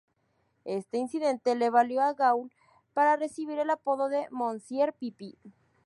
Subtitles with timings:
[0.65, 2.51] Este incidente le valió a Gaul
[2.95, 5.37] para recibir el apodo de "Monsieur Pipi".